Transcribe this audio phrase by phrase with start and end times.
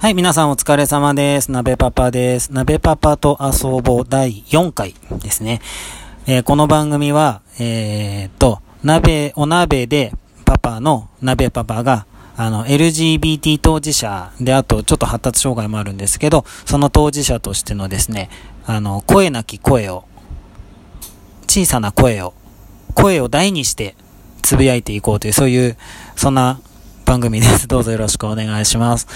[0.00, 1.52] はい、皆さんお疲れ様です。
[1.52, 2.54] 鍋パパです。
[2.54, 5.60] 鍋パパと遊ぼう第4回ですね。
[6.26, 10.14] えー、この番組は、えー、と、鍋、お鍋で
[10.46, 18.30] パパの鍋パパが、あの、LGBT 当事者で、あと、ちょっと発達障害もあるんですけど、その当事者としてのですね、
[18.64, 20.04] あの、声なき声を、
[21.46, 22.32] 小さな声を、
[22.94, 23.96] 声を大にして、
[24.40, 25.76] つぶやいていこうという、そういう、
[26.16, 26.58] そんな
[27.04, 27.68] 番組です。
[27.68, 29.06] どうぞよろしくお願いします。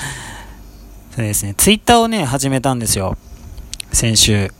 [1.14, 3.16] そうですね、ツイッターをね、始めたんですよ。
[3.92, 4.50] 先週。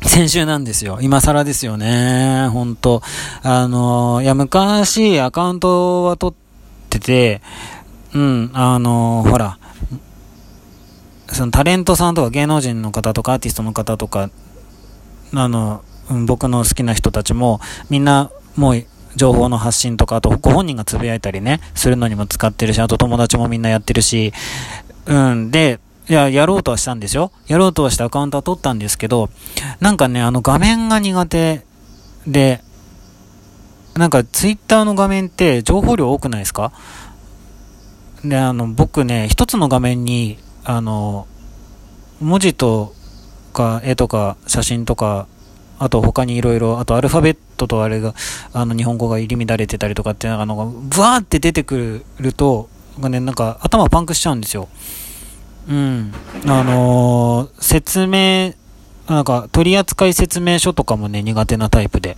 [0.00, 0.98] 先週なんですよ。
[1.02, 2.48] 今更ですよね。
[2.50, 3.02] ほんと。
[3.42, 7.42] あの、いや、昔、アカウントは取ってて、
[8.14, 9.58] うん、あの、ほら、
[11.26, 14.30] そのタレントさんとか芸能人の方とかアーティストの方とか、
[15.34, 15.84] あの、
[16.24, 24.32] 僕の好きな人たちも、みんな、もう、情報の発信とか、あとご本人がつぶやいたりね、するのにも使ってるし、あと友達もみんなやってるし、
[25.06, 27.32] うん、で、いや、やろうとはしたんですよ。
[27.48, 29.28] やろうとはしてアカウントは取ったんですけど、
[29.80, 31.64] なんかね、あの画面が苦手
[32.26, 32.60] で、
[33.94, 36.72] なんかツイッターの画面って情報量多くないですか？
[38.24, 41.26] で、あの、僕ね、一つの画面に、あの、
[42.20, 42.92] 文字と
[43.52, 45.26] か絵とか写真とか、
[45.78, 48.14] あと他にいろいろ、あとアルファベットとあれが、
[48.52, 52.68] あの日本語が入り乱れてたりとかっていうの、ブワーって出てくると、
[53.00, 54.68] がね、なんか頭パンクしちゃうんですよ。
[55.68, 56.12] うん。
[56.46, 58.54] あのー、説明、
[59.08, 62.16] なんか取扱説明書とかもね、苦手なタイプで。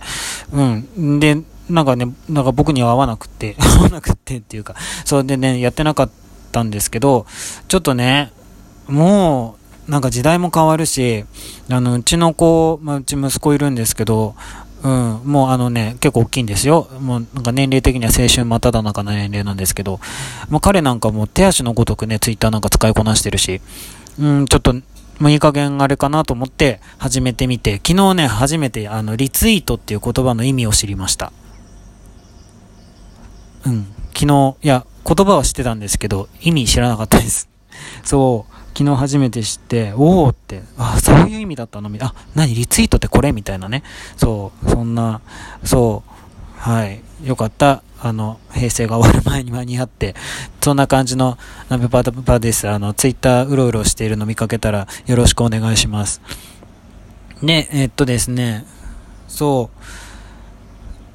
[0.51, 1.19] うん。
[1.19, 6.09] で、なんかね、なんか僕には合わなくて、 合わなくてっていうか、それでね、やってなかっ
[6.51, 7.25] たんですけど、
[7.67, 8.31] ちょっとね、
[8.87, 9.58] もう、
[9.89, 11.25] なんか時代も変わるし、
[11.69, 14.35] あの、うちの子、まあ、うち息子いるんですけど、
[14.83, 16.87] うん、もうあのね、結構大きいんですよ。
[17.01, 19.99] もうなんか年齢的には青春真っ只中の年齢なんですけど、
[20.49, 23.61] もう彼なんかもう手足のごとくね、ツイッターなんか使いこなしてるし、
[24.19, 31.33] うん、ちょっと、もういい加減あれかなと思って始めてみて、昨日ね、初めてあの、リツイートっていう言葉の意味を知りました。
[33.65, 37.49] うん、昨日、いや、言葉は知ってたんですけど、意味知らなかったです。
[38.03, 41.89] そう、昨日初めて知って、おおって、あ、そういう意味だったの？
[41.89, 42.53] みあ、何？
[42.53, 43.31] リツイートってこれ？
[43.31, 43.83] みたいなね。
[44.15, 45.21] そう、そんな、
[45.63, 47.83] そう、はい、よかった。
[48.01, 50.15] あの、平成が終わる前に間に合って、
[50.61, 51.37] そんな感じの
[51.67, 52.69] ナベパパです。
[52.69, 56.21] あの、ツイッターうろうろしているの見かけたらよろしくお願いします。
[57.41, 58.65] ね、えっとですね、
[59.27, 59.69] そ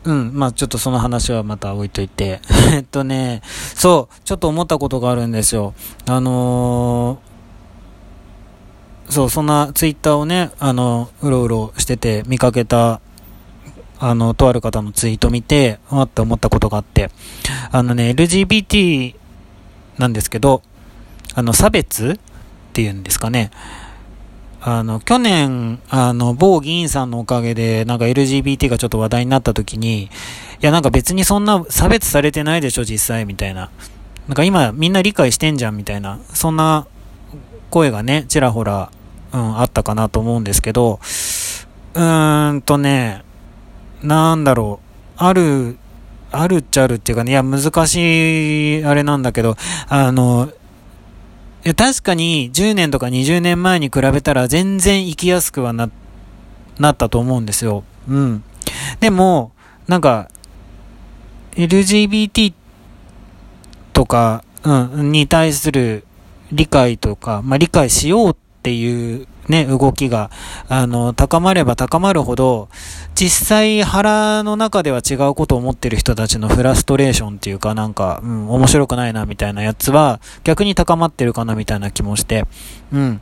[0.05, 2.41] う、うん、まあちょっとその話はまた置いといて。
[2.73, 3.41] えっとね、
[3.75, 5.73] そう、ちょっと思ったことがあるんですよ。
[6.07, 7.34] あのー
[9.09, 13.01] そう、そんなツイッターをね、あの、うろうろしてて見かけた、
[13.99, 17.11] あの、とある方のツイート見て、あって思ったことがあって、
[17.71, 19.15] あのね、LGBT
[19.99, 20.63] なんですけど、
[21.35, 22.19] あの、差別っ
[22.73, 23.51] ていうんですかね。
[24.67, 30.09] あの、去年、あの、某議員さんのおかげで、なんか LGBT がちょっと話題になった時に、い
[30.63, 33.71] や、なんか別にそんな差別されてないでしょ、実際、みたいな。
[34.27, 36.19] なんか今みんな理解してんじゃん、みたいな。
[36.33, 36.87] そんな
[37.75, 38.93] 声がね、ちらほら、
[39.33, 41.01] うん、あったかなと思うんですけど、
[41.95, 43.25] うーんとね、
[44.01, 45.77] なんだろう、ある、
[46.31, 49.57] あるっちゃあるっていうかね、いや、難しい、あれなんだけど、
[49.89, 50.53] あの、
[51.65, 55.91] いや、確かに10年とか20年前に比べたら全然生きやすくはな、
[56.79, 57.83] なったと思うんですよ。
[58.09, 58.45] うん。
[59.01, 59.51] でも、
[59.89, 60.29] なんか、
[61.57, 62.55] LGBT
[63.93, 66.05] とか、うん、に対する
[66.55, 70.31] 理解とか、まあ、理解しようっていうね、動きが、
[70.69, 72.69] あの、高まれば高まるほど、
[73.15, 82.47] 実際腹の中では違うことを思ってる人たちのフラストレーションっていうかなんか、うん、面白くないなみたいなやつは、逆に高まってるかなみたいな気もして、
[82.93, 83.21] うん。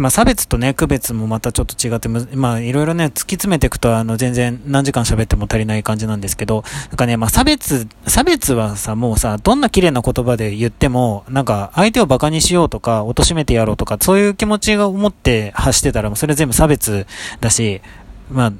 [0.00, 17.06] でまあ、差別とね、区別もまたちょっと違って、まあ、いろいろね、突き詰めていくと、あの、全然何時間喋っても足りない感じなんですけど、なんかね、まあ、差別、差別はさ、もうさ、どんな綺麗な言葉で言っても、なんか、相手を馬鹿にしようとか、貶めてやろうとか、そういう気持ちが思って発してたら、もうそれ全部差別
[17.42, 17.82] だし、
[18.30, 18.52] まあ、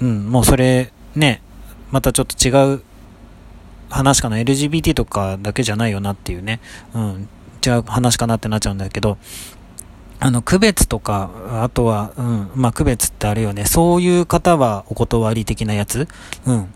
[0.00, 1.40] うん、もうそれ、ね、
[1.92, 2.82] またちょっと違う
[3.90, 6.58] 話かな、LGBT とかだけじゃないよなっていうね、
[6.94, 7.28] うん、
[7.64, 9.18] 違う話かなってなっちゃうんだけど、
[10.24, 11.28] あの、区別とか、
[11.62, 13.66] あとは、うん、まあ、区別ってあるよね。
[13.66, 16.08] そういう方はお断り的なやつ？
[16.46, 16.72] うん。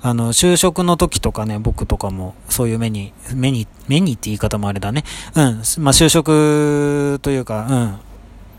[0.00, 5.02] あの、就職の時とかね、僕とかもそういう目に、目に、目にって言い方もあれだね。
[5.34, 5.42] うん。
[5.42, 7.96] まあ、就職というか、うん。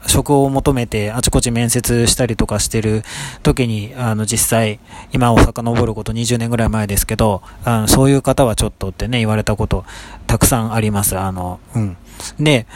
[0.07, 3.03] 職を求めてあちこち面接したりとかしてる
[3.41, 4.81] 時に、あの、実際、
[5.13, 9.85] 今を遡ること20年ぐらい前ですけど、あのそういう方はちょっとってね、言われたこと
[10.27, 11.17] たくさんあります。
[11.17, 11.97] あの、うん。
[12.37, 12.67] で、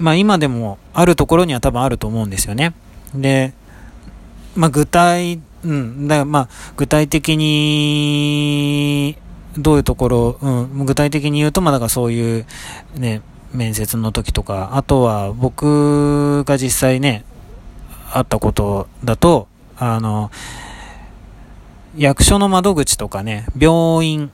[0.00, 2.74] まあ今でもあるところには多分あると思うんですよね。
[3.14, 3.52] で、
[4.56, 9.16] まあ具体、うん、だまあ具体的に、
[9.58, 10.50] どういうところ、う
[10.82, 12.46] ん、具体的に言うと、まあだからそういう
[12.94, 17.24] ね、面接の時とか、あとは僕が実際ね、
[18.12, 20.30] あったことだと、あの、
[21.96, 24.30] 役所の窓口とかね、病院、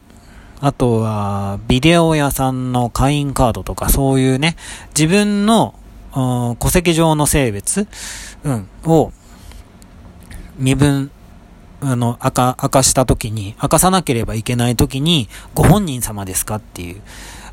[0.61, 4.57] あとはビデオ屋さんの会員カードとか、そういうね、
[4.97, 5.75] 自分の、
[6.13, 7.87] 戸籍上の性別、
[8.43, 9.13] うん、を
[10.59, 11.11] 身分、
[11.83, 17.03] あの、明か、明かした時に、明かさなければいけない時に、ご本人様ですかっていう、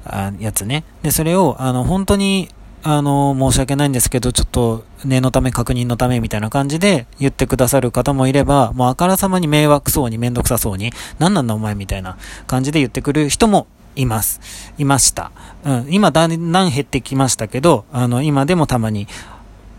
[0.06, 0.86] あやつね。
[1.02, 2.50] で、それを、あの、本当に、
[2.86, 14.42] あの、申し訳ないんですけど、ちょっと、念のため、確認のため、みたいな感じで言ってくださる方もいれば、もうあからさまに迷惑そうに、めんどくさそうに、何なんだお前、みたいな感じで言ってくる人もいます。
[14.78, 15.32] いました。
[15.64, 15.88] うん。
[15.90, 19.08] 今、だんだん減ってきましたけど、あの、今でもたまに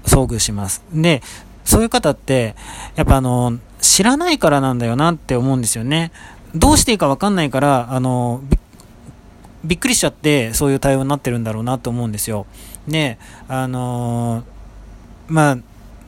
[0.07, 0.83] 遭遇します。
[0.91, 1.23] で、
[1.65, 2.55] そういう方って、
[2.97, 6.11] やっぱあの、知らないからなんだよなって思うんですよね。
[6.55, 8.41] どうしていいかわかんないから、あの、
[9.65, 12.47] びっくりしちゃって、そういう対応になってるんだろうなと思うんですよ。
[12.89, 14.45] で、あのー、
[15.29, 15.59] まあ、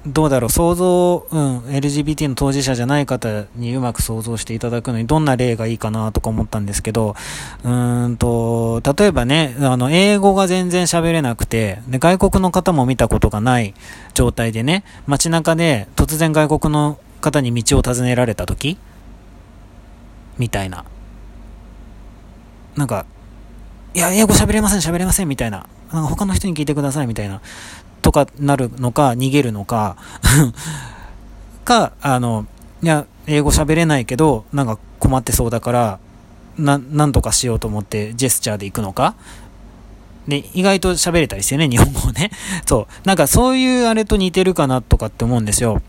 [0.07, 7.17] どうだろう、想像、うん、LGBT の当事者じゃない方にうまく想像していただくのに、どんな例がいいかなとか思ったんですけど、
[7.65, 7.69] う
[8.09, 13.75] んと、例えばね、あの、英語が全然喋れなくて、で、外国の方も見たことがない
[14.15, 18.79] 状態でね、街中で突然外国の方に道を尋ねられた時
[20.39, 20.85] みたいな。
[22.77, 23.07] なんか、
[23.95, 25.67] いや、英語喋れません、喋れません、みたいな。
[25.93, 27.41] なんか他の人に聞いてください、みたいな。
[28.03, 29.97] とかなるのか、逃げるのか
[31.65, 32.47] か、あの、
[32.83, 35.99] いや、英語喋れないけど、なんか困ってそうだから、
[36.59, 39.15] な、なんとかしようと思ってジェスチャーで行くのか。
[40.29, 42.31] で、意外と喋れたりしてね、日本語をね。
[42.67, 43.07] そう。
[43.07, 45.83] なんかそういうあれと似てるかなとかって思うんですよ。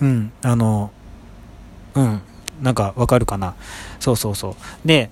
[0.00, 0.32] うん。
[0.42, 0.90] あの、
[1.94, 2.22] うん。
[2.62, 3.54] なんかわかるかな。
[4.00, 4.54] そうそうそう。
[4.86, 5.10] で、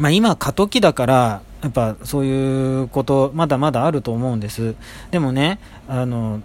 [0.00, 4.74] まあ、今過渡期だからやっぱそういうことまだまだあると思うんです。
[5.10, 6.40] でもねあの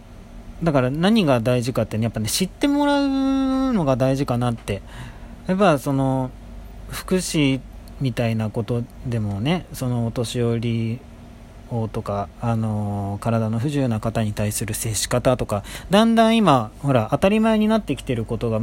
[0.62, 4.82] だから何が大事かってねやっぱね知ってもらうのが大事かなって。
[5.48, 6.32] やっぱその
[6.90, 7.60] 福祉
[8.02, 11.00] みたいなことでもねそのお年寄り
[11.72, 18.62] をとか、あの体の不自由な方に対する接し方とかだんだん今ほら当たり前になってきてることが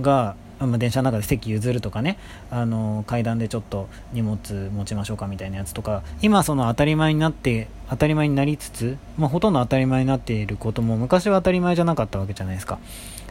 [0.00, 2.18] がまあ、電車の中で席譲るとかね。
[2.50, 4.38] あの階段でちょっと荷物
[4.74, 6.02] 持ちましょうかみたいなやつとか。
[6.22, 12.78] 今その当たり前になって当たり前になりつつ、まあ、ほとんど当たり前になっていることも昔は当たり前じゃなかったわけじゃないですか。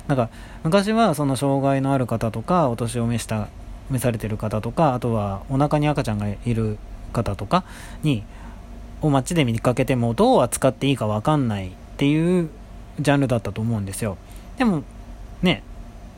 [0.07, 0.29] なんか
[0.63, 3.47] 昔はその障害のある方とかお年を召した
[3.91, 6.77] 召されてる方とかあとはお腹に赤ちゃんがいる
[7.13, 7.63] 方とか
[8.01, 8.23] に
[9.01, 12.49] を街で見かけてもどう扱っていいか分かんないっていう
[12.99, 14.17] ジャンルだったと思うんですよ。
[14.57, 14.83] でも
[15.41, 15.63] ね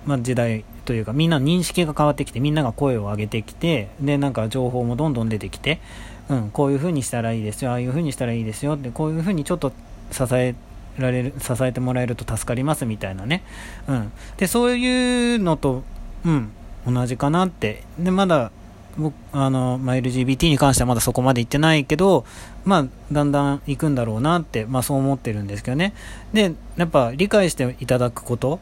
[0.05, 5.79] まあ、時代というかみんな認識が変わってきてみんなが声を上げてきてでなんか情報もどんどん出てきて、
[6.27, 9.71] うん、こういう風にしたらいいですよああいう風にしたらいいですよでこういう風にちょっと
[10.11, 10.53] 支え
[10.97, 13.41] られる支えてもらえると助かりますみたいなね、
[13.87, 15.83] うん、でそういうのと、
[16.25, 16.51] うん、
[16.85, 17.83] 同じかなって。
[17.97, 18.51] でまだ
[18.97, 22.25] 僕あの、まあ、LGBT に関してはまだそこまで行ってないけど、
[22.65, 25.93] まあ、だんだん行くんだろうなって、まあ、そう思ってるんですけどね。
[26.33, 28.59] でやっぱ理解していただくこと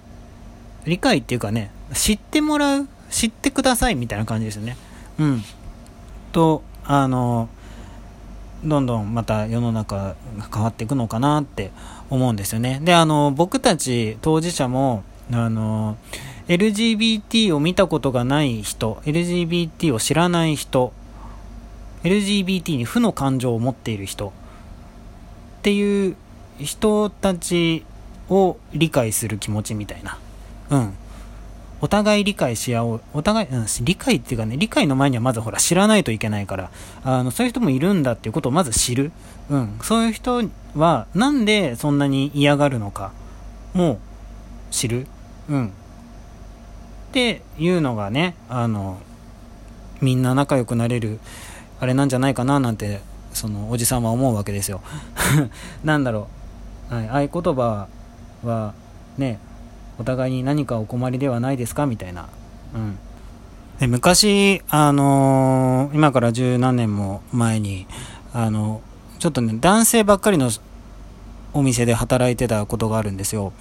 [0.85, 4.77] 理解っていうかね、知ってもらう、知ってくださいみたいな感じですよね。
[5.19, 5.43] うん。
[6.31, 7.49] と、あの、
[8.63, 10.15] どんどんまた世の中が
[10.53, 11.71] 変わっていくのかなって
[12.09, 12.79] 思うんですよね。
[12.83, 15.97] で、あの、僕たち当事者も、あの、
[16.47, 20.91] LGBT を見たことがない人、LGBT を知らない人、
[22.03, 24.33] LGBT に負の感情を持っている人
[25.59, 26.15] っていう
[26.59, 27.85] 人たち
[28.29, 30.17] を理解する気持ちみたいな。
[30.69, 30.93] うん。
[31.81, 33.01] お互い理解し合おう。
[33.13, 36.71] お互い、うん、理解っていうかね、理解の前にはまずほら知らないといけないから、
[37.03, 39.11] あの、そういう人もいるんだっていうことをまず知る。
[39.49, 39.79] うん。
[39.81, 40.43] そういう人
[40.75, 43.11] は、なんでそんなに嫌がるのか、
[43.73, 43.99] も
[44.71, 45.07] 知る。
[45.49, 45.67] うん。
[45.67, 45.71] っ
[47.11, 48.99] ていうのがね、あの、
[50.01, 51.19] みんな仲良くなれる、
[51.79, 52.99] あれなんじゃないかななんて、
[53.33, 54.81] その、おじさんは思うわけですよ。
[55.83, 56.27] なんだろ
[56.91, 56.93] う。
[56.93, 57.87] はい、合言葉
[58.43, 58.73] は、
[59.17, 59.39] ね、
[59.99, 61.85] お互いに何かお困りではないですか？
[61.85, 62.27] みたいな。
[62.73, 62.97] うん。
[63.79, 67.87] で昔、あのー、今から十何年も前に、
[68.33, 68.81] あの、
[69.19, 70.49] ちょっとね、男性ばっかりの
[71.53, 73.53] お店で働いてたことがあるんですよ。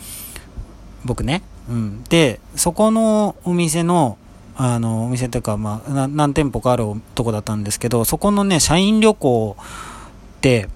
[1.04, 1.42] 僕ね。
[1.68, 2.04] うん。
[2.04, 4.18] で、そこのお店の、
[4.57, 10.68] あの、お店っていうか、まあ、何店舗かあるとこだったんですけど、そこのね、社員旅行って、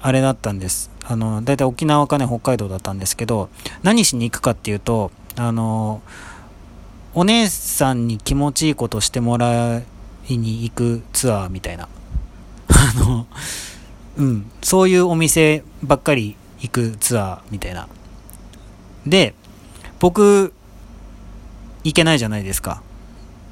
[0.00, 0.90] あれだったんです。
[1.04, 3.48] あの、だいたい沖縄かね、北海道だったんですけど、
[3.82, 6.02] 何しに行くかっていうと、あの、
[7.14, 9.82] お姉さんに気持ちいいことしてもら
[10.28, 11.88] いに行くツアーみたいな。
[12.68, 13.26] あの、
[14.16, 17.88] うん、そういうお店ばっかり行くツアーみたいな。
[19.06, 19.34] で、
[19.98, 20.52] 僕、
[21.84, 22.82] 行けないじゃないですか。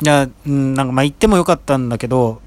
[0.03, 2.41] いや、うん、なんかまあ行ってもよかったんだけど、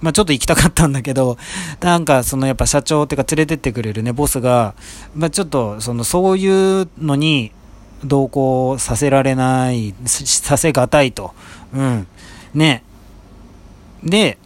[0.00, 1.38] まあちょっと行きたかったんだけど、
[1.80, 4.74] なんかそのやっぱ社長っていうか連れてってくれるね、ボスが、
[5.14, 7.52] まあちょっとそのそういうのに
[8.04, 11.32] 同行させられない、させがたいと。
[11.74, 12.06] うん。
[12.54, 12.82] ね。
[14.04, 14.38] で、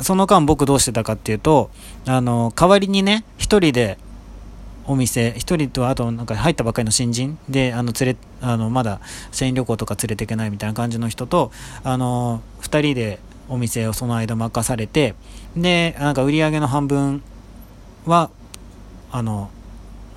[0.00, 1.70] その間僕どうしてたかっていうと、
[2.06, 3.98] あの、代わりにね、一人で
[4.86, 11.52] お店、一人とあとなんか入ったばっかりの新人で、あの、連れ、あの、まだ社員旅行とか連れていけないみたいな感じの人と、
[11.84, 13.20] あの、二人で
[13.50, 15.14] お店をその間任されて、
[15.56, 17.22] で、なんか売り上げの半分
[18.06, 18.30] は、
[19.12, 19.50] あの、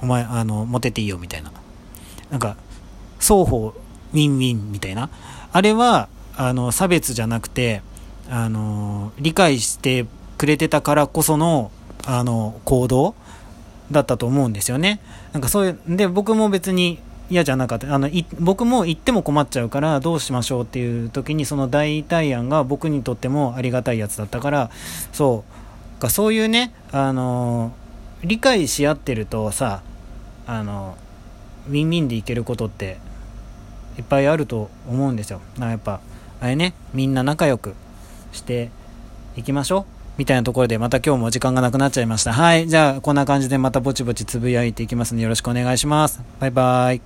[0.01, 1.51] お前、あの、持てていいよみたいな。
[2.29, 2.55] なんか、
[3.19, 3.73] 双方
[4.13, 5.09] ウィンウィンみたいな。
[5.51, 7.81] あれは、あの、差別じゃなくて、
[8.29, 10.05] あの、理解して
[10.37, 11.71] くれてたからこその、
[12.05, 13.15] あの、行動
[13.91, 14.99] だったと思うんですよね。
[15.31, 16.99] なんかそういう、で、僕も別に
[17.29, 17.93] 嫌じゃなかった。
[17.93, 24.69] あの、僕も行っても困っちゃうからどうしましょうっていう時にその代替案が僕にとってもありがたいやつだったから、
[25.11, 25.43] そ
[25.97, 27.71] う、かそういうね、あの、
[28.23, 29.81] 理解し合ってるとさ、
[30.45, 30.97] あの、
[31.69, 32.97] ウィンウィンでいけることって
[33.97, 35.41] いっぱいあると思うんですよ。
[35.57, 36.01] なやっぱ、
[36.41, 37.75] あれね、みんな仲良く
[38.31, 38.69] して
[39.35, 39.93] いきましょう。
[40.17, 42.33] みたいなところでまた今日も時間がなくなっちゃいました。
[42.33, 42.67] はい。
[42.67, 46.21] じゃあ、こんな感じでまたぼちぼちつぶやいていきますのでよろしくお願いします。
[46.39, 47.03] バイバイ。